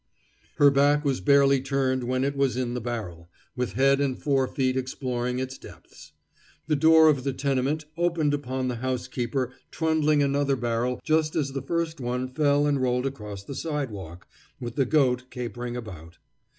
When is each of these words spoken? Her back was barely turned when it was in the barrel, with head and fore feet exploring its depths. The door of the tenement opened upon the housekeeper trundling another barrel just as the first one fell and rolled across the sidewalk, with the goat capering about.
Her 0.55 0.71
back 0.71 1.05
was 1.05 1.21
barely 1.21 1.61
turned 1.61 2.05
when 2.05 2.23
it 2.23 2.35
was 2.35 2.57
in 2.57 2.73
the 2.73 2.81
barrel, 2.81 3.29
with 3.55 3.73
head 3.73 4.01
and 4.01 4.17
fore 4.17 4.47
feet 4.47 4.75
exploring 4.75 5.37
its 5.37 5.59
depths. 5.59 6.13
The 6.65 6.75
door 6.75 7.07
of 7.07 7.23
the 7.23 7.33
tenement 7.33 7.85
opened 7.95 8.33
upon 8.33 8.67
the 8.67 8.77
housekeeper 8.77 9.53
trundling 9.69 10.23
another 10.23 10.55
barrel 10.55 10.99
just 11.03 11.35
as 11.35 11.51
the 11.51 11.61
first 11.61 11.99
one 12.01 12.29
fell 12.33 12.65
and 12.65 12.81
rolled 12.81 13.05
across 13.05 13.43
the 13.43 13.53
sidewalk, 13.53 14.27
with 14.59 14.75
the 14.75 14.85
goat 14.85 15.25
capering 15.29 15.77
about. 15.77 16.17